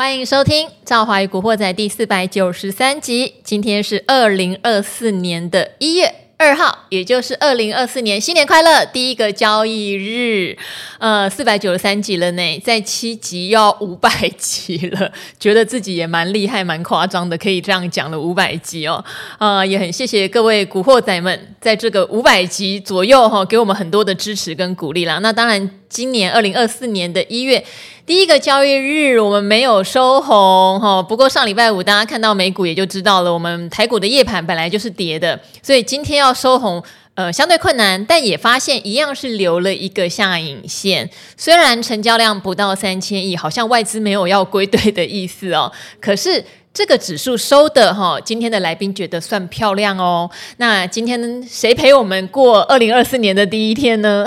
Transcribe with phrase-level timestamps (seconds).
[0.00, 3.34] 欢迎收听《赵华与古惑仔》第四百九十三集。
[3.44, 10.56] 今天是二零二四年的一月二号，也就是二零二四年新年快乐第一个交易日，
[10.98, 19.04] 呃，四百九十三集了呢，在七集要五百集了， 觉得自己也蛮厉害、蛮夸张的，可以这样讲了五百集哦，
[19.38, 25.18] 呃，也很谢谢各位古惑仔们，在这个五百集左右哈、给我们很多的支持跟鼓励啦。
[25.18, 27.62] 那当然，今年二零二四年的一月。
[28.10, 31.00] 第一个交易日，我们没有收红哈。
[31.00, 36.82] 不过上礼拜五大家看到美股也就知道了，我们台股的夜盘本来就是跌的，所以今天要收红，
[37.14, 38.04] 呃，相对困难。
[38.04, 45.70] 但也发现一样是留了一个下影线，虽然成交量不到三千亿，好像外资没有要归队的意思哦。
[46.00, 46.44] 可是。
[46.72, 50.30] 这个指数收的哈，今天的来宾觉得算漂亮哦。
[50.58, 54.24] 那今天谁陪我们过二零二四年的第一天呢？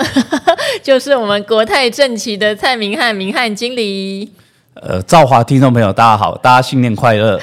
[0.84, 4.30] 就是我们国泰正奇的蔡明汉明汉经理。
[4.74, 7.40] 呃，赵华听众朋友，大家好，大家新年快乐。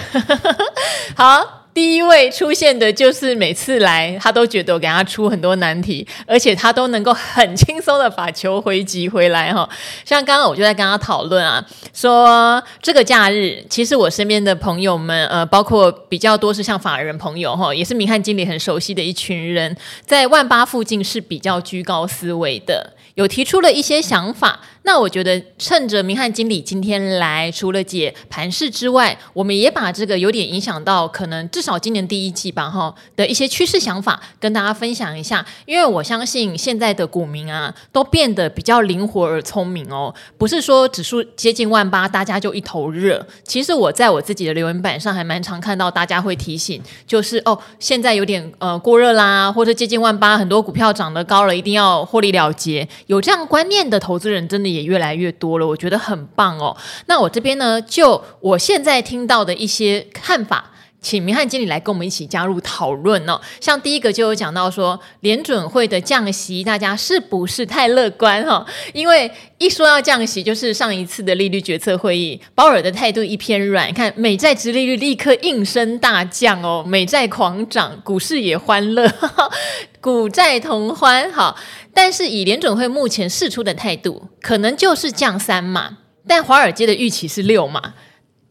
[1.18, 1.58] 好。
[1.74, 9.68] 第一位出现的就是每次来，他都觉得我给他出很多难题，而且他都能够很轻松的把球回击回来哈。
[10.04, 19.74] 像刚刚我就在跟他讨论啊，说这个假日，其实我身边的朋友们，呃，包括比较多是像法人朋友哈，也是明翰经理很熟悉的一群人，
[20.06, 24.60] 在万八附近是比较居高思维的，有提出了一些想法。
[24.84, 35.46] 那我觉得趁着明翰经理今天来，除了解盘势之外，我们也把这个有点影响到可能至少今年第一季吧哈的一些趋势想法跟大家分享一下。
[35.66, 43.26] 因为我相信现在的股民啊都变得比较灵活而聪明哦，不是说指数接近万八大家就一头热。
[43.44, 52.88] 其实我在我自己的留言板上还蛮常看到大家会提醒，就是哦现在有点呃过热啦，或者接近万八，很多股票涨得高了，一定要获利了结。
[53.06, 56.76] 有这样观念的投资人真的也越来越多了，我觉得很棒哦。
[57.08, 60.72] 那我这边呢，就我现在听到的一些看法，
[61.02, 63.42] 请明翰经理来跟我们一起加入讨论哦。
[63.60, 68.64] 像第一个就有讲到说，联准会的降息，大家是不是太乐观哈？
[68.94, 79.12] 因为一说要降息，就是上一次的利率决策会议，鲍尔的态度一偏软，看美债殖利率立刻应声大降哦，美债狂涨，股市也欢乐，
[80.00, 81.58] 股债同欢好。
[81.94, 85.98] 但是以联准会目前释出的态度，可能就是降三嘛，
[86.28, 87.96] 但华尔街的预期是六嘛。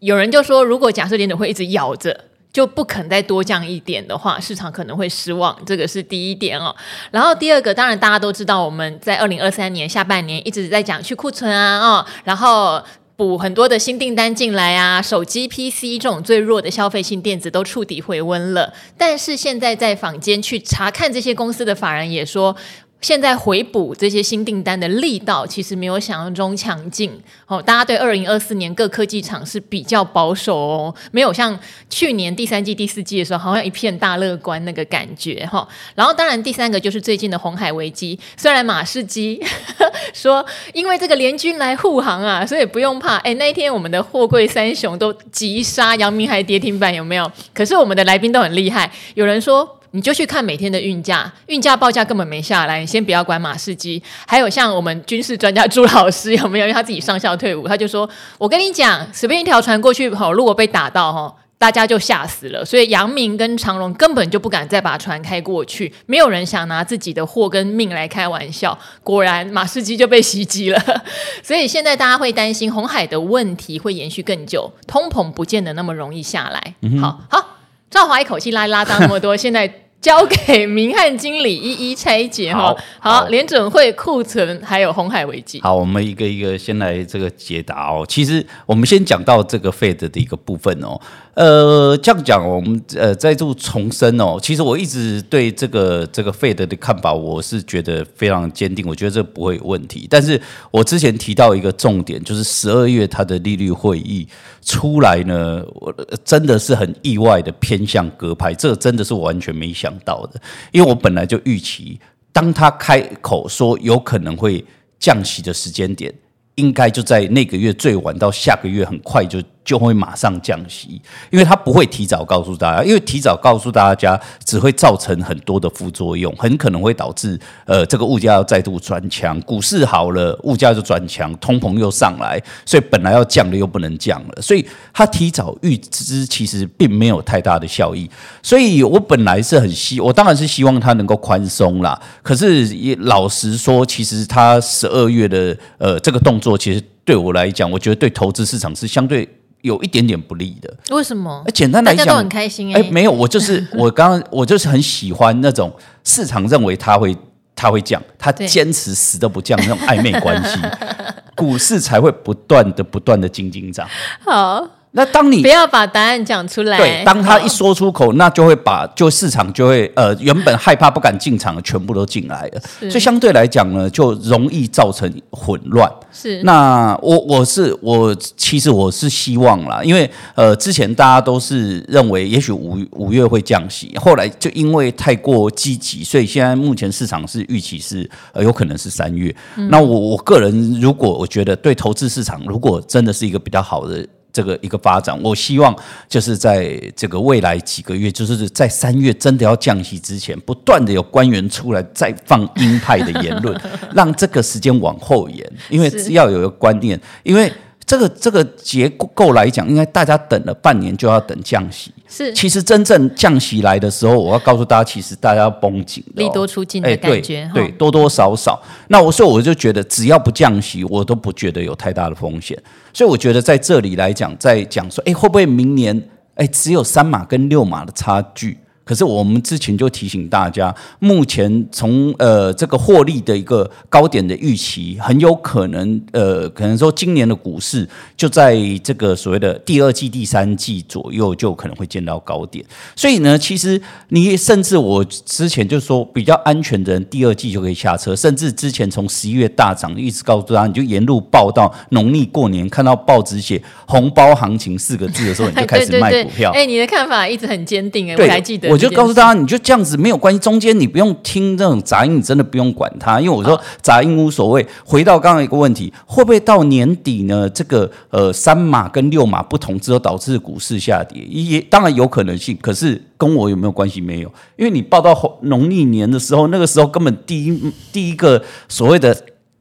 [0.01, 5.57] 有人就说，如果假设联准会一直咬着，就不肯再多降一点的话，市场可能会失望。
[5.65, 6.75] 这个是第一点哦。
[7.11, 12.83] 然后第二个，当然大家都知道，我们在二零二三年下半年一直在讲去库存啊，哦，然后
[13.17, 18.73] 补很多的新订单进来啊，手机、PC 这种最弱的消费性电子都触底回温了。
[18.99, 22.57] 但是现在在坊间去查看这些公司的法人也说。
[23.01, 27.11] 现在回补这些新订单的力道，其实没有想象中强劲
[27.47, 27.61] 哦。
[27.61, 35.67] 大家对二零二四年各科技厂是比较保守哦，没有像去年第三季、第四季的时候，好像一片大乐观那个感觉哈。
[35.95, 39.43] 然后，当然第三个就是最近的红海危机，虽然马士基
[40.13, 40.45] 说
[40.75, 43.17] 因为这个联军来护航啊，所以不用怕。
[43.19, 47.33] 哎，那一天我们的货柜三雄都急杀，阳明还跌停板有没有？
[47.55, 49.80] 可是我们的来宾都很厉害，有人说。
[49.93, 52.79] 你就去看每天的运价，运价报价根本没下来。
[52.81, 56.67] 你先不要管马士基，还有像我们军事专家朱老师有没有？
[56.67, 58.09] 因为他自己上校退伍，他就说
[58.39, 62.65] ：“我跟你讲，随便一条船过去，吼，如果被打到，吼，大家就吓死了。
[62.65, 68.79] 所以杨明跟长荣根本就不敢再把船开过去，没有人想拿自己的货跟命来开玩笑。
[69.03, 70.81] 果然，马士基就被袭击了。
[71.43, 76.75] 所以现在大家会担心红海的问题会延续更久，通膨不见得那么容易下来。
[76.83, 77.47] 嗯、好好。”
[77.91, 82.75] 赵华一口气拉拉到那么多，现在交给明翰经理一一拆解哈。
[82.99, 85.61] 好，联准会库存还有红海危机。
[85.61, 88.05] 好，我们一个一个先来这个解答哦。
[88.09, 90.99] 其实我们先讲到这个 Fed 的一个部分哦。
[91.35, 94.39] 呃，这样讲，我们呃再度重申哦。
[94.43, 98.87] 其实我一直对这个这个 Fed 的看法，我是觉得非常坚定。
[98.87, 100.07] 我觉得这不会有问题。
[100.11, 100.39] 但是
[100.71, 104.27] 我之前提到一个重点，就是十二月它的利率会议
[104.63, 105.95] 出来呢，我
[106.25, 110.41] 真的是很意外的偏向鸽派，这真的是我完全没想到的。
[110.73, 112.01] 因为我本来就预期，
[112.33, 114.65] 当他开口说有可能会
[114.99, 116.13] 降息的时间点，
[116.55, 119.43] 应该就在那个月最晚到下个月，很快就。
[119.71, 121.01] 就会马上降息，
[121.31, 138.11] 因为他不会提早告诉大家，因为提早告诉大家只会造成很多的副作用，很可能会导致呃这个物价要再度转强，股市好了，物价就转强，通膨又上来，所以本来要降的又不能降了，所以他提早预知其实并没有太大的效益，
[138.43, 149.29] 所以我本来是很希，我当然是希望他能够宽松啦，可是也老实说，其实他十二月的呃这个动作，其实对我来讲，我觉得对投资市场是相对。
[149.63, 150.75] 有一点点不利的。
[150.91, 151.45] 为什么？
[151.55, 152.91] 简单来讲，大家都很开心哎、欸。
[152.91, 155.73] 没有，我就是 我刚刚我就是很喜欢那种
[156.05, 157.17] 市场认为它会
[157.55, 160.59] 它会降，它坚持死都不降那种暧昧关系，
[161.37, 163.89] 股市才会不断的不断的进进涨。
[164.25, 164.67] 好。
[164.93, 175.89] 那当你不要把答案讲出来，对，当他一说出口，那就会把就市场就会呃原本害怕不敢进场的全部都进来了，所以相对来讲呢，就容易造成混乱。
[176.11, 189.33] 是，那我我是我其实我是希望啦，因为呃之前大家都是认为也许五五月会降息，后来就因为太过积极，所以现在目前市场是预期是呃有可能是三月。
[189.55, 194.05] 嗯、那我我个人如果我觉得对投资市场如果真的是一个比较好的。
[194.33, 195.75] 这个一个发展，我希望
[196.09, 203.61] 就是在这个未来几个月，就是在三月真的要降息之前，不断的有官员出来再放鹰派的言论，
[203.95, 207.53] 让这个时间往后延，因为要有一个观念，因为。
[207.91, 211.93] 这个这个结构来讲，应该大家等了半年就要等降息。
[212.07, 217.43] 是，其实真正降息来的时候，我要告诉大家，其实大家要绷紧，利多出尽的感觉。
[217.43, 218.63] 欸、对，对，多多少少。
[218.87, 222.57] 那我说，我就觉得，只要不降息，我都不觉得有太大的风险。
[222.93, 226.01] 所以我觉得在这里来讲，在讲说，哎，会不会明年，
[226.37, 228.57] 哎，只有三码跟六码的差距？
[228.91, 242.65] 可是我们之前就提醒大家，目前从呃这个获利的一个高点的预期，很有可能呃可能说今年的股市就在这个所谓的第二季、第三季左右就可能会见到高点。
[242.97, 248.17] 所以呢，其实你甚至我之前就说比较安全的人，第二季就可以下车。
[248.17, 256.51] 甚至之前从十一月大涨，一直告诉他，你就沿路报到农历过年，看到报纸写“红包行情”四个字的时候，你就开始 卖股票。
[256.51, 258.69] 哎，你的看法一直很坚定哎，我还记得。
[258.69, 264.67] 我就告诉大家，你就这样子没有关系，中间你不用听这种杂音，你真的不用管它，因为我说杂音无所谓。
[264.85, 267.49] 回到刚刚一个问题，会不会到年底呢？
[267.51, 272.57] 这个呃三码跟六码不同之后导致股市下跌，也当然有可能性。
[272.61, 274.01] 可是跟我有没有关系？
[274.01, 279.17] 没有，因为你报到农历年的时候，那个时候根本第一第一个所谓的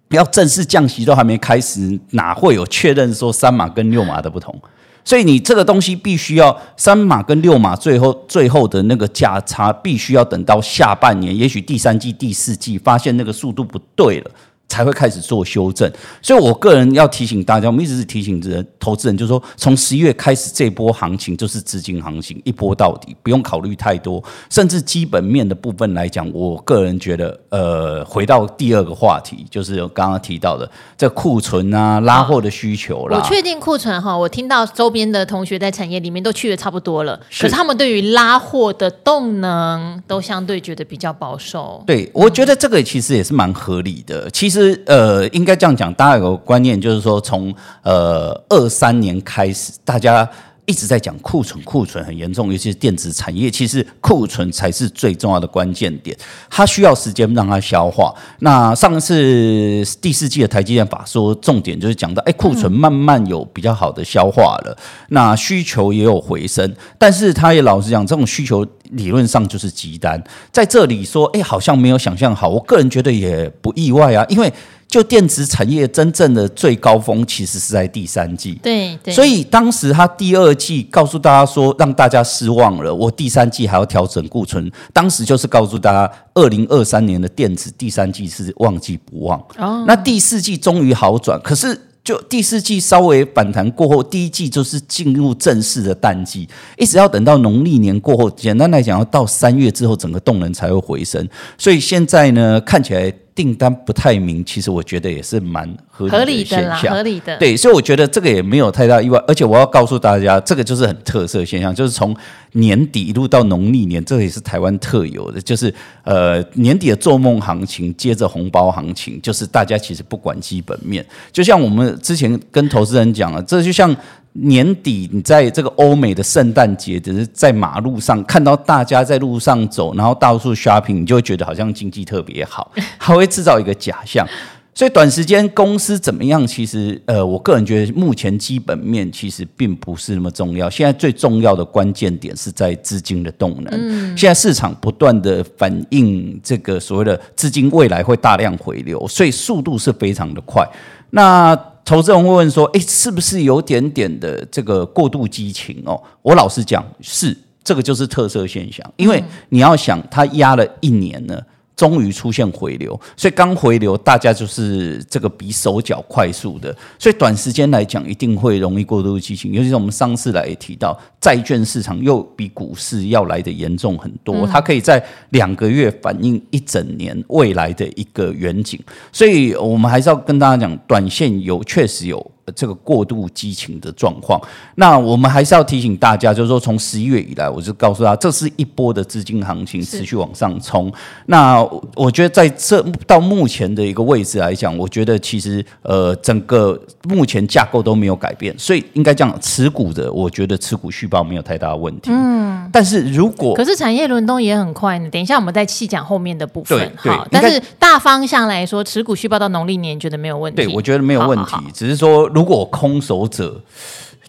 [0.10, 4.56] 要正式降息都还没开始，哪会有确认说三码跟六码的不同？
[5.03, 14.31] 所以你这个东西必须要三码跟六码，最后最后的那个价差，必须要等到下半年，也许第三季、第四季发现那个速度不对了。
[14.69, 33.18] 才会开始做修正，所以我个人要提醒大家，我们一直是提醒人投资人，就是说从十一月开始这波行情就是资金行情，一波到底，不用考虑太多，甚至基本面的部分来讲，我个人觉得，呃，回到第二个话题，就是刚刚提到的这库存啊、拉货的需求啦。
[33.18, 41.83] 我确定库存哈，我听到周边的同学在产业里面都去的差不多了，可是他们对于拉货的动能都相对觉得比较保守。
[41.88, 44.58] 对，我觉得这个其实也是蛮合理的，其实。
[44.85, 47.53] 呃，应该这样讲，大家有个观念，就是说从
[47.83, 50.29] 呃二三年开始，大家
[50.69, 56.16] 一直在讲库存，库存很严重，尤其是电子产业，其实库存才是最重要的关键点，
[56.48, 58.13] 它需要时间让它消化。
[58.42, 64.77] 那上次第四季的台积电法说，重点就是讲到，哎，库存慢慢有比较好的消化了，
[65.07, 68.63] 那需求也有回升，但是他也老实讲，这种需求。
[68.94, 70.19] 理论上就是急单，
[70.51, 72.50] 在这里说，哎，好像没有想象好。
[72.50, 74.51] 我个人觉得也不意外啊，因为
[74.89, 78.59] 就电子产业真正的最高峰其实是在第三季。
[78.63, 79.13] 对对。
[79.13, 84.69] 所以当时他第二季告诉大家说，让大家失望了，我第三季还要调整库存。
[84.92, 89.40] 当时就是告诉大家，二零二三年的电子第三季是旺季不旺。
[89.57, 89.85] 哦。
[89.87, 91.80] 那第四季终于好转，可是。
[92.02, 101.28] 就第四季稍微反弹过后，第一季就是进入正式的淡季，一直要等到农历年过后，简单来讲，要到三月之后，整个动能才会回升。
[101.56, 103.13] 所以现在呢，看起来。
[103.39, 107.37] 订单不太明，其实我觉得也是蛮合理的现象，合理的啦，合理的。
[107.37, 112.13] 对，所以我觉得这个也没有太大意外，而且我要告诉大家，这个就是很特色现象，就是从
[112.51, 123.95] 年底一路到农历年，这个也是台湾特有的，就是呃年底的做梦行情，接着红包行情，就是大家其实不管基本面，就像我们之前跟投资人讲了，这就像。
[124.33, 134.28] 年底，你在这个欧美的圣诞节，只是在马路上看到大家在路上走，然后到处 shopping，你就会觉得好像经济特别好， 还会制造一个假象。
[134.76, 140.69] 所以短时间公司怎么样，其实呃，我个人觉得目前基本面其实并不是那么重要。
[140.69, 143.74] 现在最重要的关键点是在资金的动能。
[143.74, 150.66] 嗯，现在市场不断的反映这个所谓的资金未来会大量回流，所以速度是非常的快。
[151.09, 151.54] 那
[151.89, 161.43] 投资人会问说：“诶，是不是有点点的这个过度激情哦？”我老实讲，是这个就是特色现象，因为你要想，它压了一年了，
[161.80, 169.54] 终于出现回流，所以刚回流，大家就是这个比手脚快速的，所以短时间来讲一定会容易过度激情。
[169.54, 178.78] 尤其是我们上次来也提到，债券市场又比股市要来的严重很多，它可以在两个月反映一整年未来的一个远景，
[179.14, 182.19] 所以我们还是要跟大家讲，短线有确实有。
[182.51, 184.39] 这个过度激情的状况，
[184.75, 190.91] 那我们还是要提醒大家，就是说，从十一月以来，我就告诉他，这是一波的资金行情持续往上冲。
[191.25, 191.61] 那
[191.95, 202.09] 我觉得在这到目前的一个位置来讲，我觉得其实呃，整个目前架构都没有改变，所以应该讲持股的，我觉得持股续报没有太大的问题。
[202.11, 206.91] 嗯，但是如果可是产业轮动也很快呢，等一下我们再细讲后面的部分。
[206.97, 210.63] 好，但是大方向来说，持股续报到农历年觉得没有问题。
[210.63, 212.29] 对，我觉得没有问题，好好好只是说。
[212.39, 213.61] 如果空手者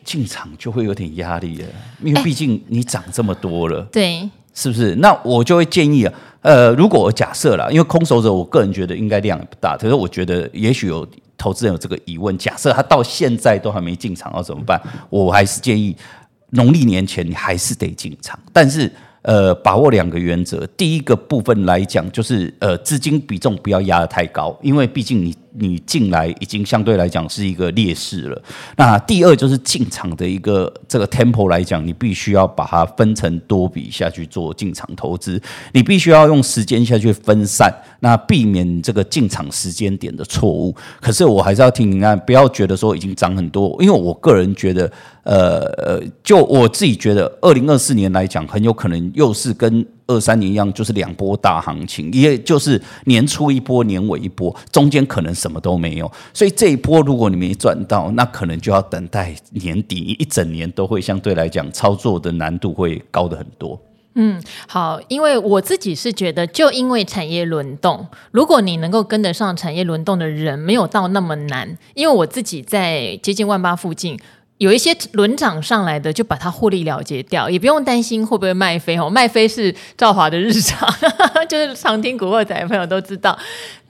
[0.05, 1.69] 进场就会有点压力了，
[2.03, 4.97] 因为毕竟你涨这么多了，对，是不是？
[4.97, 11.07] 那我就会建议啊，呃，如果假设啦，因为空手者，我个人觉得应该量也不大，可是我觉得也许有
[11.39, 14.83] 投资人有这个疑问，假设他到现在都还没进场，要怎么办？
[15.09, 15.97] 我还是建议
[16.51, 18.91] 农历年前你还是得进场，但是。
[19.23, 20.67] 呃，把握两个原则。
[20.69, 28.43] 第一个部分来讲，就是呃，资金比重不要压得太高，因为毕竟你你进来已经相对来讲是一个劣势了。
[28.77, 35.41] 那第二就是进场的一个这个 tempo 来讲，你必须要把它分成多笔下去做进场投资，
[35.73, 40.75] 你必须要用时间下去分散，那避免这个进场时间点的错误。
[41.01, 44.91] 可是我还是要提醒大家，不要觉得说已经涨很多，因为我个人觉得。
[45.23, 56.11] 呃呃，就我自己觉得，二零二四年来讲，很有可能又是跟二三年一样，就是两波大行情，也就是年初一波，年尾一波，中间可能什么都没有。
[56.35, 63.81] 所以这一波如果你没赚到，那可能就要等待年底一整年都会相对来讲操作的难度会高得很多。
[64.15, 71.79] 嗯，好，因为我自己是觉得，就因为产业轮动，如果你能够跟得上产业轮动的人，没有到那么难。
[71.95, 74.19] 因为我自己在接近万八附近。
[74.61, 79.09] 有一些轮涨上来的，就把它获利了结掉，也不用担心会不会卖飞哦。
[79.09, 80.87] 卖飞是兆华的日常，
[81.49, 83.39] 就是常听古惑仔的朋友都知道。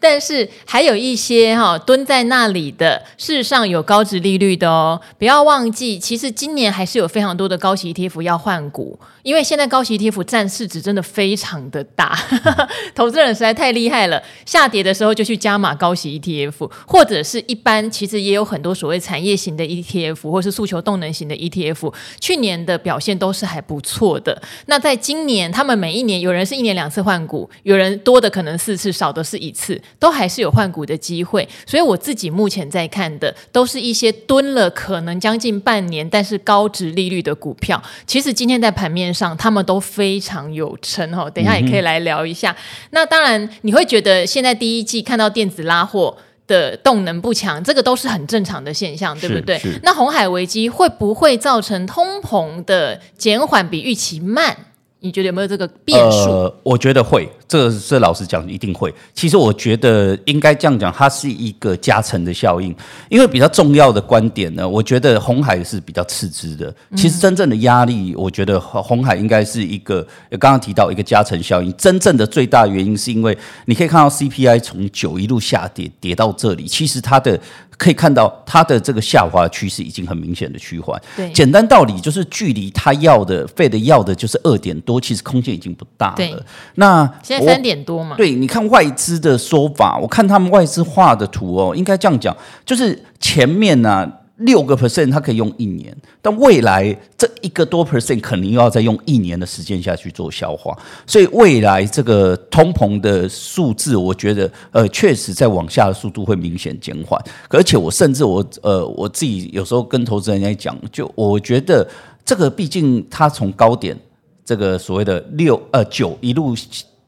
[0.00, 5.00] 但是还有一些哈蹲在那里的，事实上有高值利率的哦。
[5.18, 12.18] 不要忘记，其实今年还是有非常多的高息 ETF 要换股，因为现在高息 ETF 占市值真的非常的大，
[12.96, 14.22] 投资人实在太厉害了。
[14.46, 24.40] 下跌的时候就去加码高息 ETF，或者是一般其实也有很多所谓产业型的 ETF，或是诉求动能型的 ETF，去年的表现都是还不错的。
[24.66, 29.80] 那在今年，他们每一年有人是一年两次换股，有人多的可能四次，少的是一次。
[29.98, 37.82] 都还是有换股的机会，所以我自己目前在看的都是一些蹲了可能将近半年，但是高值利率的股票。
[38.06, 41.28] 其实今天在盘面上，他们都非常有撑哈。
[41.30, 42.50] 等一下也可以来聊一下。
[42.52, 42.56] 嗯、
[42.90, 46.16] 那当然，你会觉得现在第一季看到电子拉货
[46.46, 49.60] 的动能不强，这个都是很正常的现象，对不对？
[49.82, 54.56] 那红海危机会不会造成通膨的减缓比预期慢？
[55.00, 56.30] 你觉得有没有这个变数？
[56.30, 58.94] 呃，我觉得会，这这老实讲，一定会。
[59.12, 62.72] 其实我觉得应该这样讲，它是一个加成的效应。
[63.08, 66.72] 因为比较重要的观点呢，我觉得红海是比较次之的。
[66.94, 70.06] 其实真正的压力，我觉得红海应该是一个，
[70.38, 71.76] 刚刚提到一个加成效应。
[71.76, 77.40] 真正的最大原因是因为你可以看到 CPI 从九一路下跌，跌到这里，其实它的。
[77.80, 81.00] 可以看到它的这个下滑趋势已经很明显的趋缓。
[81.16, 86.16] 对，简单道理就是距离它要的费的要的就是二点多，其实空间已经不大了。
[86.16, 86.36] 对，
[86.74, 88.16] 那现在三点多嘛。
[88.16, 94.16] 对，你看外资的说法，我看他们外资画的图哦，应该这样讲，就是前面呢、啊。
[94.40, 100.74] 六个 percent，它可以用一年，但未来这一个多 percent 肯定又要再用一年的时间下去做消化，
[101.06, 107.22] 所以未来这个通膨的数字，我觉得呃，确实在往下的速度会明显减缓。
[107.50, 111.86] 而且我甚至我呃我自己有时候跟投资人来讲，就我觉得
[112.24, 113.94] 这个毕竟它从高点
[114.42, 116.54] 这个所谓的六呃九一路。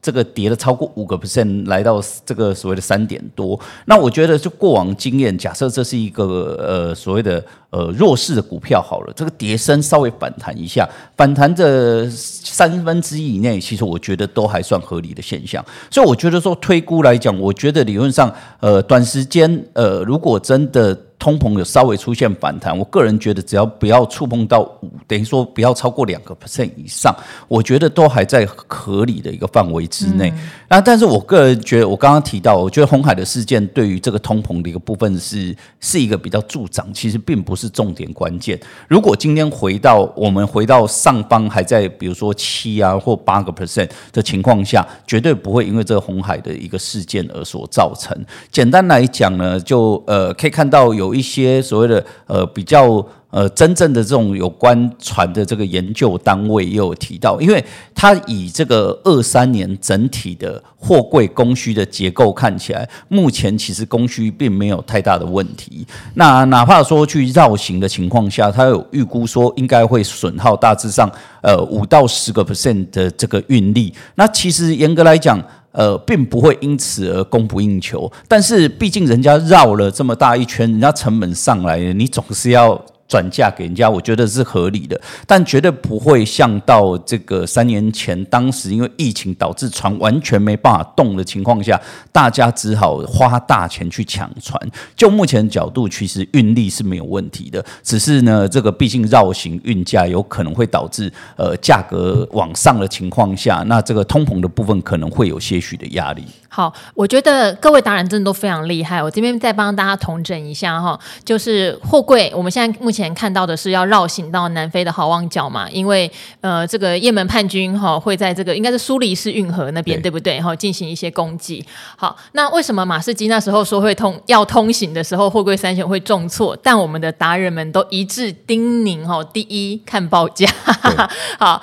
[0.03, 3.59] 这个跌了超过五个 percent，来到这个所谓的三点多。
[3.87, 15.65] 那我觉得，就过往经验，假设这是一个呃所谓的呃弱势的股票好了，这个跌升稍微反弹一下，反弹的三分之一以内，其实我觉得都还算合理的现象。
[15.89, 20.99] 所以我觉得说推估来讲，我觉得理论上呃短时间呃如果真的。
[21.23, 27.14] 通膨有稍微出现反弹，我个人觉得只要不要触碰到五，等于说不要超过两个 percent 以上，
[27.47, 30.35] 我觉得都还在合理的一个范围之内。
[30.73, 38.59] 那但是我个人觉得，我刚刚提到，我觉得红海的事件对于这个通膨的一个部分是是一个比较助长，其实并不是重点关键。
[38.88, 48.17] 如果今天回到我们回到上方还在比如说七啊或八个 percent 的情况下，绝对不会因为这个红海的一个事件而所造成。
[48.50, 53.07] 简单来讲呢，就呃可以看到有一些所谓的呃比较。
[53.33, 65.87] 呃，真正的这种有关船的这个研究单位也有提到，因为它以这个二三年整体的货柜供需的结构看起来，目前其实供需并没有太大的问题。
[66.12, 71.11] 那哪怕说去绕行的情况下，它有预估说应该会损耗大致上
[71.41, 73.95] 呃五到十个 percent 的这个运力。
[74.15, 78.12] 那其实严格来讲，呃，并不会因此而供不应求。
[78.29, 82.79] 但是毕竟人家绕了这么大一圈，人家成本上来了，你总是要。
[83.12, 91.78] 转嫁给人家，我觉得是合理的，但绝对不会像到这个三年前，当时因为疫情导致船完全没办法动的情况下，
[92.11, 94.59] 大家只好花大钱去抢船。
[94.97, 106.25] 就目前角度，其实运力是没有问题的，只是呢，这个毕竟绕行运价有可能会导致呃价格往上的情况下，那这个通膨的部分可能会有些许的压力。
[106.55, 113.13] 好，我觉得各位达人真的都非常厉害，我这边再帮大家统整一下哈，就是货柜，我们现在目前。
[113.15, 115.71] 看到的是要绕行到南非的好望角嘛？
[115.71, 120.41] 因为呃，这个也门叛军哈会在这个应该是苏黎世运河那边，对，对不对？
[120.41, 121.65] 哈，进行一些攻击。
[121.97, 126.57] 好，那为什么马士基那时候说会通要通行的时候，货柜三雄会重挫？
[126.63, 130.49] 但我们的达人们都一致叮咛哈，第一看报价。
[131.39, 131.63] 好。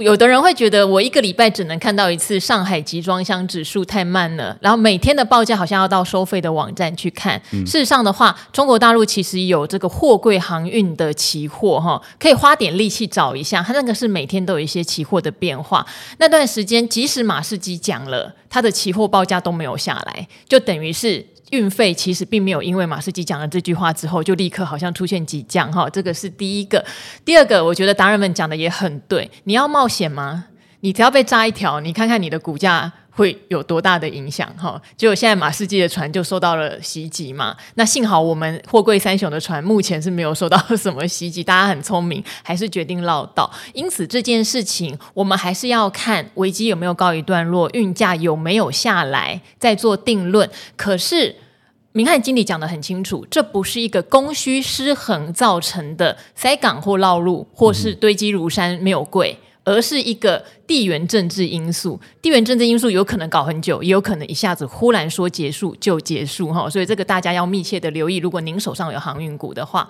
[0.00, 7.40] 有的人会觉得我一个礼拜只能看到一次上海集装箱指数太慢了，然后每天的报价好像要到收费的网站去看。
[7.52, 15.86] 嗯、事实上的话，中国大陆其实有这个货柜航运的期货哈，可以花点力气找一下，它那个是每天都有一些期货的变化。
[16.16, 21.26] 那段时间，即使马士基讲了，它的期货报价都没有下来，就等于是。
[21.50, 26.84] 运费其实并没有因为马士基讲了这句话之后就立刻好像出现急降哈，这个是第一个。
[27.24, 29.30] 第二个，我觉得达人们讲的也很对。
[29.44, 30.46] 你要冒险吗？
[30.80, 32.90] 你只要被扎一条，你看看你的股价
[33.20, 34.80] 会有多大的影响哈。
[34.96, 37.54] 结果现在马士基的船就受到了袭击嘛。
[37.74, 43.52] 那幸好我们货柜三雄的船目前是没有受到什么袭击，大家很聪明，还是决定绕道。
[43.74, 50.48] 因此这件事情我们还是要看危机有没有告一段落，运价有没有下来，再做定论。
[50.74, 51.36] 可是。
[51.92, 59.36] 明翰经理讲得很清楚，这不是一个供需失衡造成的塞港或绕路，或是堆积如山没有柜，
[59.70, 62.00] 而是一个地缘政治因素。
[62.20, 66.68] 地缘政治因素有可能搞很久，也有可能一下子忽然说结束就结束哈。
[66.68, 68.16] 所以这个大家要密切的留意。
[68.16, 69.88] 如果您手上有航运股的话。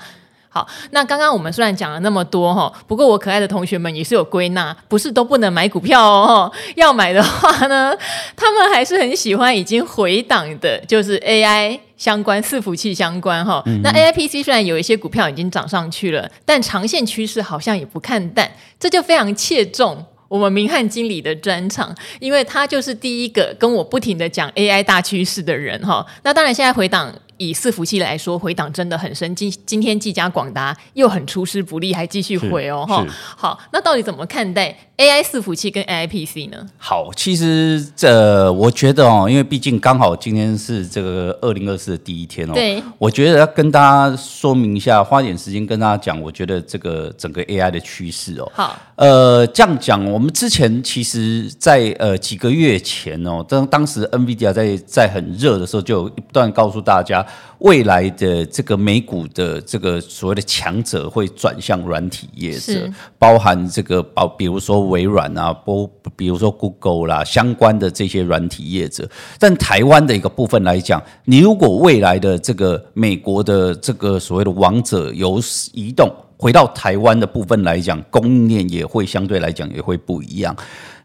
[0.53, 6.51] 好，那刚刚我们虽然讲了那么多哈，不过我可爱的同学们也是有归纳，不是都不能买股票哦。
[6.75, 7.95] 要买的话呢，
[8.35, 13.63] 他们还是很喜欢已经回档的，就是 AI 相关、伺服器相关哈。
[13.85, 26.05] 那 AIPC 虽然有一些股票已经涨上去了，但长线趋势好像也不看淡，这就非常切中我们明翰经理的专长，因为他就是第一个跟我不停的讲 AI 大趋势的人哈。
[26.25, 27.15] 那当然现在回档。
[27.41, 29.35] 以伺服器来说，回档真的很深。
[29.35, 33.03] 今今天技嘉、广达又很出师不利，还继续回哦，哈。
[33.35, 36.69] 好，那到底怎么看待 AI 伺服器跟 AIPC 呢？
[36.77, 42.53] 好，其实这我觉得哦，因为毕竟刚好今天是这个二零二四的第一天哦。
[42.53, 42.83] 对。
[42.99, 48.53] 我觉得要跟大家说明一下，花点时间跟大家讲，我觉得这个整个 AI 的趋势哦。
[48.55, 48.79] 好。
[48.97, 57.27] 呃，这样讲，我们之前其实在，在呃几个月前哦，当当时 NVIDIA 在在很热的时候，就不断告诉大家。
[57.59, 69.07] 未来的这个美股的这个所谓的强者会转向软体业者，包含这个包，比如说微软啊，不，比如说 Google 啦，相关的这些软体业者。
[69.39, 75.39] 但台湾的一个部分来讲，你如果未来的这个美国的这个所谓的王者由
[75.75, 80.57] 移动回到台湾的部分来讲，供应链也会相对来讲也会不一样。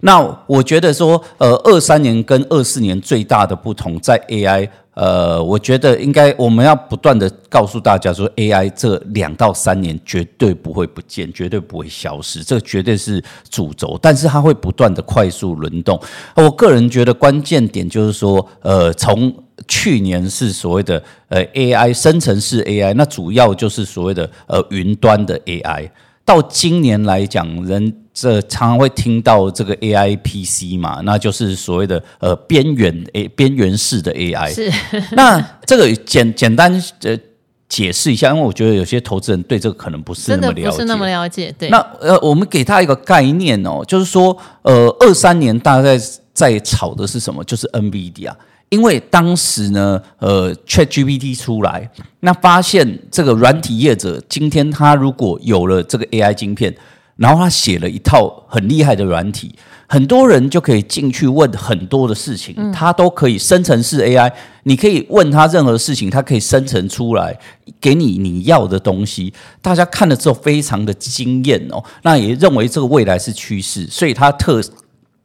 [0.05, 4.69] 那我觉得说，呃，二三年跟二四年最大的不同在 AI。
[4.93, 15.99] 呃，我觉得应该我们要不断的告诉大家说，AI 这两到三年绝对不会不见，绝对不会消失，这绝对是主轴，但是它会不断的快速轮动。
[16.35, 19.33] 我个人觉得关键点就是说，呃，从
[19.67, 25.89] 去年是所谓的呃 AI 生成式 AI，那主要就是所谓的呃云端的 AI，
[26.25, 28.01] 到今年来讲，人。
[28.17, 34.53] 这常常会听到这个 AI PC 嘛，那就是所谓的呃边缘 A 边缘式的 AI。
[34.53, 34.71] 是。
[35.11, 37.19] 那这个简简单呃
[37.67, 41.53] 解释一下，因为我觉得有些投资人对这个可能不是那么了解，不是那么了解。
[41.59, 47.43] 对，那呃，我们给他一个概念哦，就是说，呃，二三年大概在在炒的是什么？
[47.43, 48.33] 就是 NVIDIA，
[48.69, 51.89] 因为当时呢，呃，ChatGPT 出来，
[52.21, 56.75] 那发现这个软体业者今天他如果有了这个 AI 晶片，
[57.15, 59.55] 然后他写了一套很厉害的软体。
[59.87, 64.31] 很多人就可以进去问很多的事情，他都可以生成式 AI，
[64.63, 67.37] 你可以问他任何事情，他可以生成出来
[67.79, 69.31] 给你你要的东西。
[69.61, 74.59] 大家看了之后非常的惊艳哦，那也认为这个未来是趋势，所以它特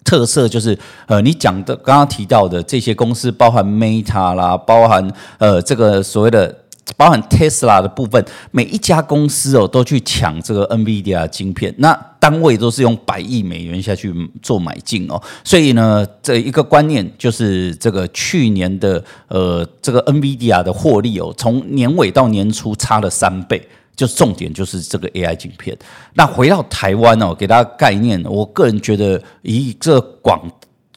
[0.04, 6.56] 特色就是呃，你讲的刚刚提到的这些公司，包含 Meta 啦，包含呃这个所谓的。
[6.96, 15.22] 包含 Tesla 的部分，每一家公司哦都去抢这个 NVIDIA 晶片，那单位都是用百亿美元下去做买进哦。
[15.44, 23.68] 所以呢，这一个观念就是这个去年的呃这个 NVIDIA 的获利哦，从年尾到年初差了三倍，
[24.00, 25.76] 就重点就是这个 AI 晶片。
[26.14, 30.40] 那回到台湾哦，给大家概念，我个人觉得以这广。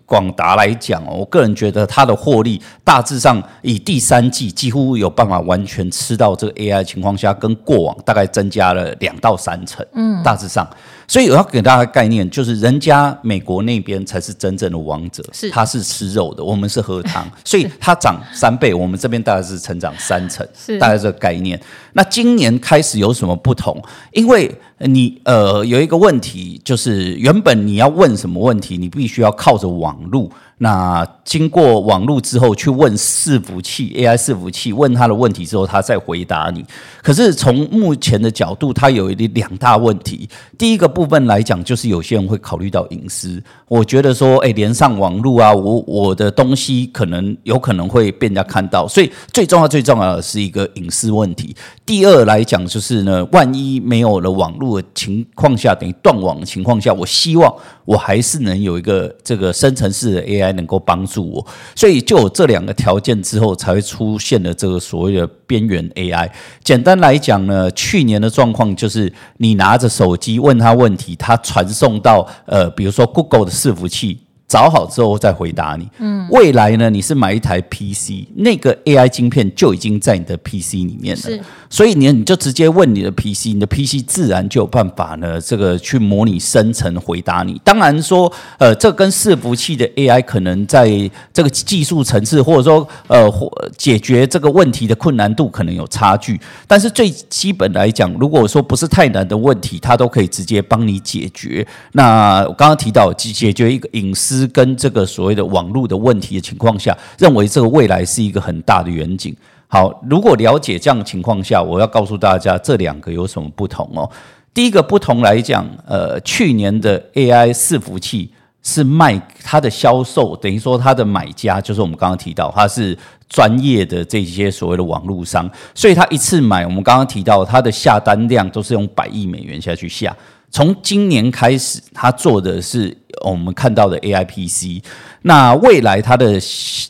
[0.05, 10.69] 广达来讲哦，我个人觉得它的获利大致上以第三季几乎有办法完全吃到这个 AI 情况下，跟过往大概增加了两到三成，嗯，大致上。
[11.07, 21.59] 所以我要给大家概念，就是人家美国那边才是真正的王者，是他是吃肉的，我们是喝汤， 所以它涨三倍，我们这边大概是成长三成，是大概这个概念。
[21.93, 23.81] 那今年开始有什么不同？
[24.11, 24.49] 因为
[24.88, 30.32] 你呃有一个问题，就是原本你要问什么问题，你必须要靠着网路。
[30.60, 36.63] 那经过网络之后去问伺服器 AI 伺服器，问他的问题之后，他再回答你。
[37.02, 40.30] 可是从目前的角度，它有一两大问题。
[40.58, 43.43] 第一个部分来讲，就是有些人会考虑到隐私。
[43.67, 51.54] 我觉得说，哎，连上网络啊，我我的东西可能有可能会被人家看到，所以最重要最重要的是一个隐私问题。
[51.86, 57.53] 第二来讲，就是呢，万一没有了网络我情况下，等于断网的情况下，我希望
[57.86, 60.53] 我还是能有一个这个生成式的 AI。
[60.53, 66.29] 能够帮助我，所以就有这两个条件之后，才会出现了这个所谓的边缘 AI。
[66.63, 74.19] 简单来讲呢，去年的状况就是你拿着手机问他问题，他传送到呃，比如说 Google 的伺服器。
[74.53, 75.89] 找好之后再回答你。
[75.97, 81.21] 嗯，未来呢，你是买一台 PC，那个 AI 晶片就已经在你的 PC 里面了。
[81.23, 87.59] 是，所以你你就直接问你的 PC，你的 PC 自然就有办法呢，这个去模拟生成回答你。
[87.63, 90.87] 当然说，呃，这跟伺服器的 AI 可能在
[91.33, 93.27] 这个技术层次，或者说呃，
[93.75, 96.39] 解决这个问题的困难度可能有差距。
[96.67, 101.65] 但是最基本来讲，如果说不是太难的问题，它都可以直接帮你解决。
[101.93, 104.42] 那我刚刚提到解解决一个隐私。
[104.47, 109.36] 跟这个所谓的网络的问题的情况下，认为这个未来是一个很大的远景。
[109.67, 114.10] 好，如果了解这样的情况下，我要告诉大家这两个有什么不同哦。
[114.53, 122.95] 第一个不同来讲，呃，去年的 AI 伺服器是卖它的销售，等于说它的买家就是我们刚刚提到，它是
[123.27, 130.15] 专业的这些所谓的网络商，所以他一次买，我们刚刚提到它的下单量都是用百亿美元下去下。
[130.51, 132.95] 从今年开始，他做的是
[133.26, 134.84] 我们看到的 AI PC。
[135.21, 136.39] 那未来它的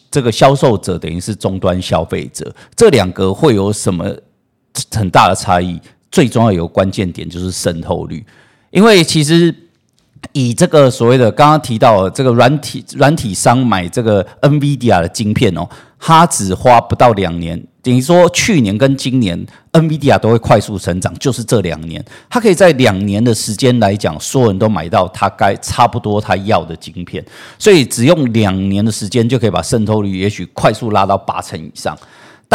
[0.10, 4.06] 这个销售者等于是终端消费者，这两个会有什么
[4.92, 5.80] 很大的差异？
[6.12, 8.24] 最重要有个关键点就是渗透率，
[8.70, 9.54] 因为其实
[10.32, 15.68] 以这个所谓的刚刚提到的这个软体软体商买这个 NVIDIA 的晶片哦，
[16.00, 17.62] 他只花不到两年。
[17.82, 27.22] 等于说，去年跟今年，NVIDIA 都会快速成长，就是这两年，它可以在两年的时间来讲，所有人都买到它该差不多它要的晶片，
[27.60, 31.94] 所以只用两年的时间就可以把渗透率也许快速拉到八成以上。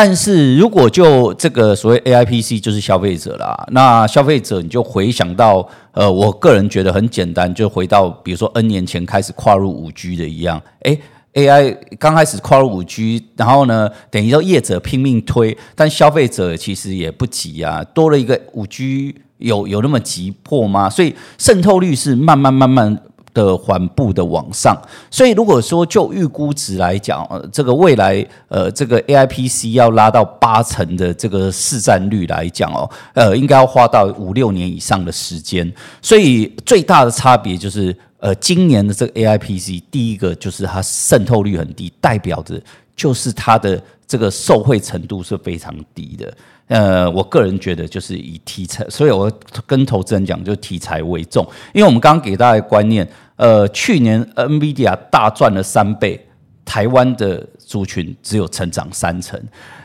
[0.01, 11.01] 但是如果就这个所谓 AIPC 就是消费者啦，那消费者你就回想到，呃，我个人觉得很简单，就回到比如说 N 年前开始跨入五 G 的一样，诶
[11.35, 17.83] AI 刚开始跨入五 G，然后呢，等于说业者拼命推，但消费者其实也不急啊。
[17.93, 20.89] 多了一个五 G，有有那么急迫吗？
[20.89, 22.97] 所以渗透率是慢慢慢慢
[23.45, 24.77] 的缓步的往上。
[25.11, 35.73] 所以如果说就预估值来讲，呃，这个未来呃，这个 AI PC 要拉到八成的这个市占率来讲哦，呃，应该要花到五六年以上的时间。
[36.01, 37.97] 所以最大的差别就是。
[38.21, 42.61] 呃，今年的这个 AI PC，第一个就是它渗透率很低，代表着
[42.97, 46.35] 就是它的这个受惠程度是非常低的。
[46.69, 49.31] 呃，我个人觉得就是以题材，所以我
[49.67, 51.47] 跟投资人讲，就题材为重。
[51.75, 56.27] 因为我们刚刚给大家的观念，呃，去年 NVIDIA 大赚了三倍，
[56.65, 59.41] 台湾的族群只有成长三成。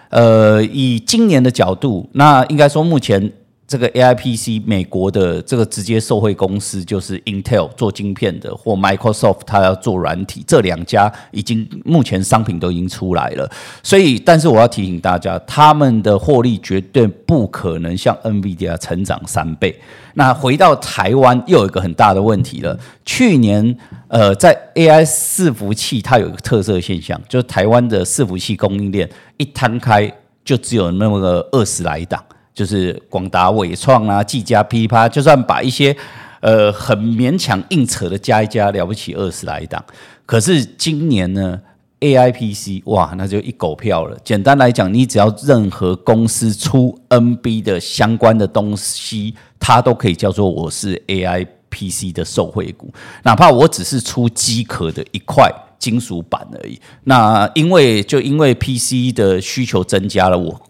[0.09, 3.31] 呃，以今年的角度，那应该说目前。
[3.73, 13.49] 这个 AIPC 美国的这个直接受惠公司就是 Intel 做晶片的，或 Microsoft 它要做软体，这两家已经目前商品都已经出来了。
[13.81, 19.75] 所以，但是我要提醒大家，他们的获利绝对不可能像 NVIDIA 成长三倍。
[20.13, 22.77] 那回到台湾，又有一个很大的问题了。
[23.03, 23.75] 去年，
[24.07, 30.13] 呃，在 AI 伺服器，它有一个特色现象，就是台湾的伺服器供应链一摊开，
[30.45, 32.23] 就只有那么个二十来档。
[32.53, 35.95] 就是广达、伟创啊、技嘉、噼啪，就算把一些
[36.41, 39.83] 呃很勉强硬扯的加一加，了不起二十来档。
[40.25, 41.59] 可是今年呢
[41.99, 44.17] ，AIPC 哇，那就一狗票了。
[44.23, 56.79] 简单来讲，你只要任何公司出 NB 的相关的东西，它都可以叫做我是 AIPC 的受惠股，哪怕我只是出机壳的一块金属板而已。
[57.05, 60.61] 那因为就因为 PC 的需求增加了，我。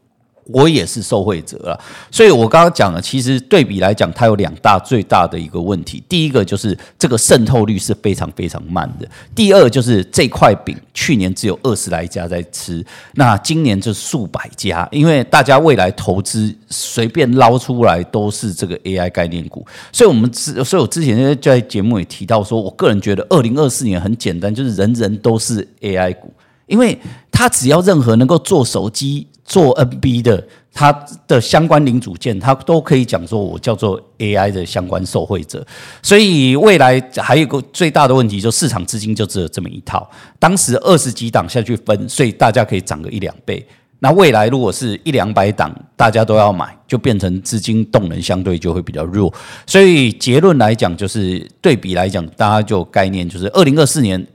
[0.45, 1.79] 我也是受惠者啊，
[2.11, 6.03] 所以我刚刚讲了，其实对比来讲，它有两大最大的一个问题。
[6.09, 26.33] 第一个就是这个渗透率是非常非常慢的；第二就是这块饼去年只有二十来家在吃，那今年就数百家，因为大家未来投资随便捞出来都是这个 AI 概念股，所以我们之，所以我之前在节目也提到说，我个人觉得二零二四年很简单，就是人人都是 AI 股，
[26.67, 26.99] 因为
[27.33, 29.27] 他只要任何能够做手机。
[29.45, 30.41] 做 NB 的，
[30.71, 30.89] 它
[31.27, 35.63] 的相关零组件，它都可以讲说，我叫做 AI 的相关受惠者。
[36.01, 40.09] 所以未来还有个最大的问题，就市场资金就只有这么一套。
[40.39, 43.67] 当时二十几档下去分，所以大家可以涨个一两倍。
[43.99, 49.31] 那未来如果是一两百档，大家都要买，就变成资金动能相对就会比较弱。
[49.67, 54.25] 所以结论来讲，就是对比来讲，大家就概念，就是二零二四年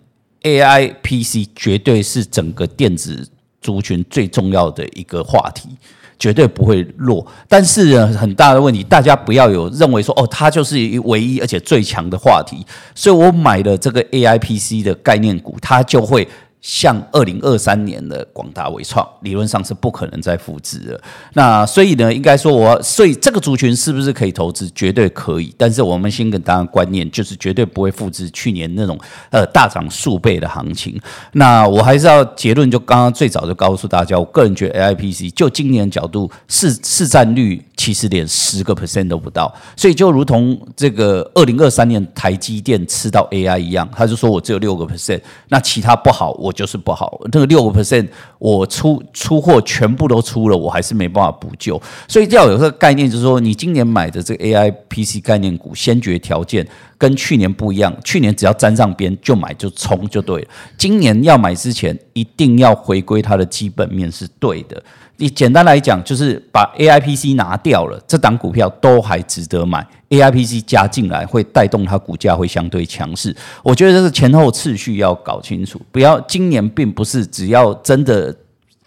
[0.42, 3.28] AI PC 绝对是整个电子。
[3.60, 5.68] 族群最重要的一个话题，
[6.16, 7.26] 绝对不会弱。
[7.48, 12.64] 但是呢，很大的问题，大家不要有认为说，哦，它就是唯一而且最强的话题。
[12.94, 16.26] 所以我买了这个 AIPC 的概念股，它就会。
[16.60, 21.00] 像二零二三年的广达、纬创，理论上是不可能再复制了。
[21.34, 24.68] 那所以呢，应该说我，所以这个族群是不是可以投资？
[24.74, 25.54] 绝对可以。
[25.56, 28.98] 但是我们先跟大家观念，就是绝对不会复制去年那种
[29.30, 31.00] 呃大涨数倍的行情。
[31.32, 39.50] 那我还是要结论，就刚刚最早就告诉大家，我个人觉得 AIPC 就今年角度市市占率其实连十个 percent 都不到。
[39.74, 46.52] 所以就如同这个二零二三年台积电吃到 AI 一样，他就说我只有六个 percent，那其他不好我。
[46.58, 48.08] 就是不好，那个六个 percent，
[48.40, 51.80] 我出出货全部都出了，我还是没办法补救。
[52.08, 56.66] 所以要有这个概念，就是说，你今年买的这个 AI PC 概念股，先决条件
[56.98, 57.96] 跟去年不一样。
[58.02, 60.48] 去年只要沾上边就买就冲就对了。
[60.76, 64.82] 今年要买之前，一定要回归它的基本面是对的。
[65.20, 69.84] 你简单来讲，就是把 AIPC 拿掉了，这档股票都还值得买。
[70.10, 73.34] AIPC 加进来，会带动它股价会相对强势。
[73.64, 78.34] 我觉得这个前后次序要搞清楚，不要今年并不是只要真的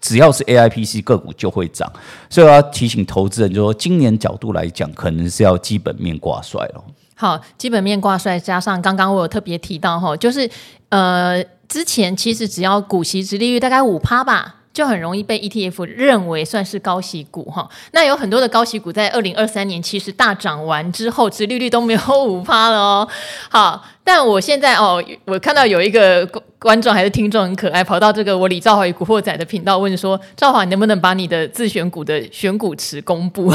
[0.00, 1.92] 只要是 AIPC 个股就会涨，
[2.30, 6.82] 所以我要提醒投资人，就说今年角度来讲，可能是要基本面挂帅了。
[7.14, 10.50] 好，基本面挂帅，加上刚刚我有特别提到哈，就是
[10.88, 14.61] 呃，之前其实只要股息殖利率大概五趴吧。
[14.72, 23.08] 就很容易被 ETF 认为算是高息股哈，那有很多的高息股在二零二三年其实大涨完之后，殖利率都没有五趴了哦。
[23.50, 26.26] 好，但我现在哦，我看到有一个
[26.58, 33.52] 观众还是听众很可爱，跑到这个我李兆华与古惑仔的频道问说：“兆华，你能不能把你的自选股的选股池公布？”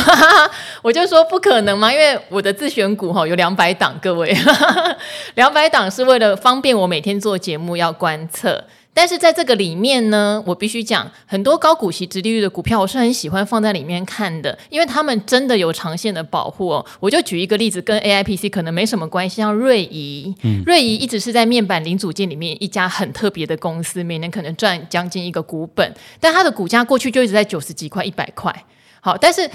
[0.84, 4.36] 我就说不可能嘛，因为我的自选股哈有两百档，各位，
[5.34, 8.64] 两百档是为了方便我每天做节目要观测。
[8.98, 16.84] 但是在这个里面呢，我必须讲，很多高股息、殖利率的股票，我是很喜欢放在里面看的，因为他们真的有长线的保护哦。
[17.00, 28.66] 我就举一个例子，跟 AIPC 可能没什么关系，像瑞仪，嗯、瑞仪一直是在面板零组件里面一家很特别的公司，每年可能赚将近一个股本，但它的股价过去就一直在九十几块、一百块。
[29.00, 29.48] 好，但是。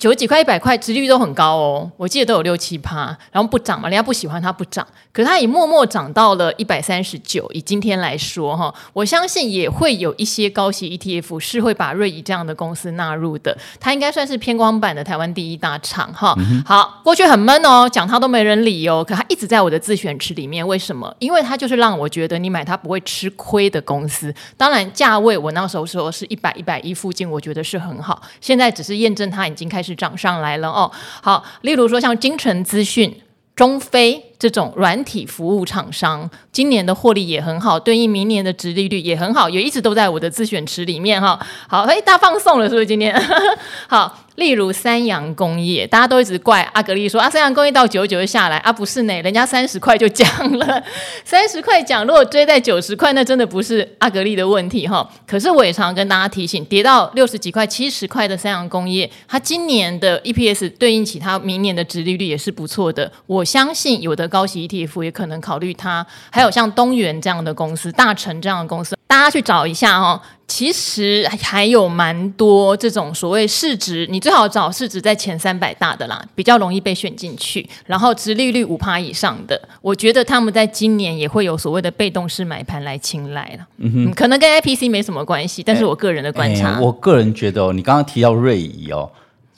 [0.00, 1.92] 九十几块、一百块，殖利率都很高哦。
[1.98, 7.46] 我记得都有六七趴，然后不涨嘛，人家不喜欢它不涨，可是它也默默涨到了一百三十九。
[7.52, 13.54] 以今天来说，哈，我相信也会有一些高息 ETF 是会把瑞仪这样的公司纳入的。
[13.78, 16.34] 它应该算是偏光版的台湾第一大厂，哈。
[16.38, 20.66] 嗯、好，过去很闷哦，讲它都没人理哦，可它一直在我的自选池里面。
[20.66, 21.14] 为什么？
[21.18, 24.34] 因为它就是让我觉得你买它不会吃亏的公司。
[24.56, 28.22] 当然，价位我那时候说是一百一百一附近，我觉得是很好。
[28.40, 29.89] 现在只是验证它已经开始。
[29.94, 30.90] 涨上来了哦，
[31.22, 33.22] 好，例如说像金晨资讯、
[33.54, 34.29] 中飞。
[34.40, 41.38] 这种软体服务厂商，今年的获利也很好，对应明年的殖利率也很好，也一直都在我的自选池里面哈。
[41.68, 43.14] 好，哎，大放送了是不是今天？
[43.86, 44.18] 好。
[44.36, 50.26] 例如三洋工业，大家都一直怪阿格力说啊，三洋工业到九十九就下来啊，不是呢，人家三十块就降
[50.56, 50.82] 了，
[51.26, 55.06] 三十块降，如果追在九十块，那真的不是阿格力的问题哈。
[55.26, 63.12] 可是我也常常跟大家提醒，跌到六十几块、七十块的三洋工业，它今年的 EPS 对应起它明年的殖利率也是不错的。
[63.26, 70.18] 我相信有的高息 ETF 也可能考虑它，还有像东元这样的公司、大成这样的公司，大家去找一下哦。
[70.46, 77.64] 其实还有蛮多这种所谓市值，你最好找市值在前三百大的啦，比较容易被选进去。
[77.86, 83.66] 然后殖利率五趴以上的，我觉得他们在今年也会有所谓的被动式买盘来青睐了。
[83.76, 89.08] 嗯哼，可能跟 IPC 没什么关系，但是我个人的观察，欸欸、我个人觉得哦，你刚刚提到瑞仪哦。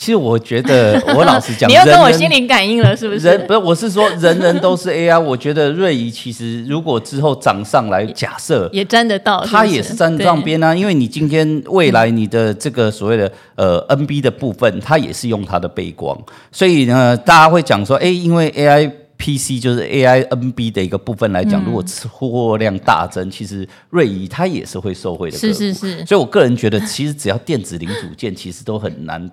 [0.03, 3.21] 其实我觉得， 我老实讲，你又跟我心灵感应了，是不是？
[3.21, 5.17] 人不是，我是说，人人都是 AI。
[5.21, 10.75] 我觉得瑞仪其实如果之后涨上来，假设也沾得到，它也是沾得上边啊。
[10.75, 16.19] 因为你今天未来你的这个所谓的呃 NB 的部分，它也是用它的背光，
[16.51, 25.39] 所以呢，大家会讲说，哎，因为 AI PC 就是 AI NB 的一个部分来讲，如果出货量大增，其实瑞仪它也是会受惠的。
[25.39, 26.05] 是是是。
[26.05, 29.31] 所以我个人觉得，其实只要电子零组件，其实都很难。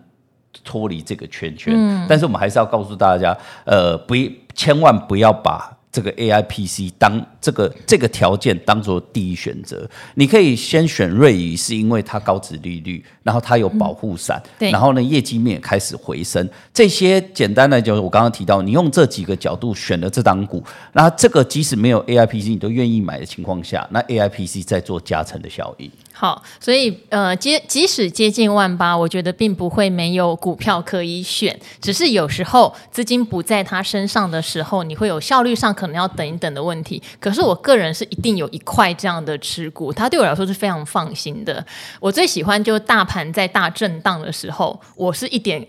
[0.64, 4.16] 脱离这个圈圈，嗯，但是我们还是要告诉大家，呃，不，
[4.54, 9.90] 千万不要把这个 AI PC 当这个这个条件当做第一选择。
[10.16, 16.48] 你可以先选瑞仪，是因为它高值利率，然后它有保护伞，嗯，对，然后呢，业绩面也开始回升。
[16.74, 25.90] 这些简单的就是我刚刚提到，你用这几个角度选了这档股，那这个即使没有 AI PC 你都愿意买的情况下，那 AI PC 在做加成的效应。
[26.22, 37.02] 好，所以呃，接即使接近万八，我觉得并不会没有股票可以选，只是有时候资金不在他身上的时候，你会有效率上可能要等一等的问题。
[37.22, 41.66] 可是我个人是一定有一块这样的持股，它对我来说是非常放心的。
[42.02, 45.66] 我最喜欢就大盘在大震荡的时候，我是一点。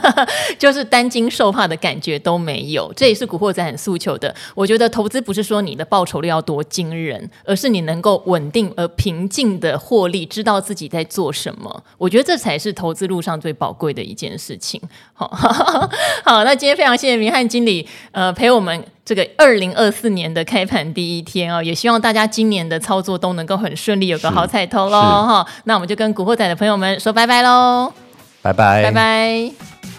[0.58, 4.34] 就是担惊受怕的感觉都没有，这也是古惑仔很诉求的。
[4.54, 11.82] 我觉得投资不是说你的报酬率要多惊人，而是你能够稳定而平静的获利，知道自己在做什么。
[11.98, 14.80] 我觉得这才是投资路上最宝贵的一件事情。
[15.14, 15.28] 好，
[16.24, 25.46] 好，那今天非常谢谢明翰经理，呃，陪我们这个二零二四年的开盘第一天哦，也希望大家今年的操作都能够很顺利，有个好彩头喽哈。
[25.64, 28.09] 那我们就跟古惑仔的朋友们说拜拜喽。
[28.42, 28.82] 拜拜。
[28.82, 29.89] 拜拜。